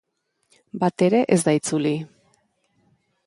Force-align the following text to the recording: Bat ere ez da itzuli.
Bat 0.83 1.03
ere 1.07 1.19
ez 1.37 1.37
da 1.49 1.55
itzuli. 1.59 1.93